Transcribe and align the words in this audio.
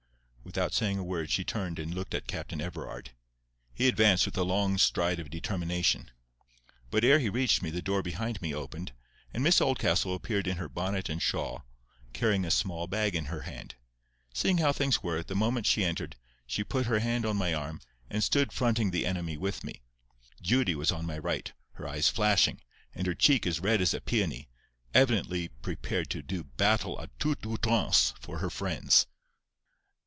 Without 0.43 0.73
saying 0.73 0.97
a 0.97 1.03
word 1.03 1.31
she 1.31 1.45
turned 1.45 1.79
and 1.79 1.93
looked 1.93 2.13
at 2.13 2.27
Captain 2.27 2.59
Everard. 2.59 3.11
He 3.73 3.87
advanced 3.87 4.25
with 4.25 4.35
a 4.37 4.43
long 4.43 4.77
stride 4.77 5.17
of 5.19 5.29
determination. 5.29 6.11
But 6.89 7.05
ere 7.05 7.19
he 7.19 7.29
reached 7.29 7.61
me, 7.61 7.69
the 7.69 7.81
door 7.81 8.01
behind 8.03 8.41
me 8.41 8.53
opened, 8.53 8.91
and 9.33 9.43
Miss 9.43 9.61
Oldcastle 9.61 10.13
appeared 10.13 10.47
in 10.47 10.57
her 10.57 10.67
bonnet 10.67 11.07
and 11.07 11.21
shawl, 11.21 11.63
carrying 12.11 12.43
a 12.43 12.51
small 12.51 12.85
bag 12.87 13.15
in 13.15 13.25
her 13.25 13.41
hand. 13.41 13.75
Seeing 14.33 14.57
how 14.57 14.73
things 14.73 15.01
were, 15.01 15.23
the 15.23 15.35
moment 15.37 15.67
she 15.67 15.85
entered, 15.85 16.17
she 16.45 16.65
put 16.65 16.87
her 16.87 16.99
hand 16.99 17.25
on 17.25 17.37
my 17.37 17.53
arm, 17.53 17.79
and 18.09 18.21
stood 18.21 18.51
fronting 18.51 18.91
the 18.91 19.05
enemy 19.05 19.37
with 19.37 19.63
me. 19.63 19.83
Judy 20.41 20.75
was 20.75 20.91
on 20.91 21.05
my 21.05 21.19
right, 21.19 21.53
her 21.73 21.87
eyes 21.87 22.09
flashing, 22.09 22.59
and 22.93 23.07
her 23.07 23.15
cheek 23.15 23.47
as 23.47 23.61
red 23.61 23.79
as 23.79 23.93
a 23.93 24.01
peony, 24.01 24.49
evidently 24.93 25.47
prepared 25.47 26.09
to 26.09 26.21
do 26.21 26.43
battle 26.43 26.99
a 26.99 27.07
toute 27.19 27.43
outrance 27.45 28.13
for 28.19 28.39
her 28.39 28.49
friends. 28.49 29.05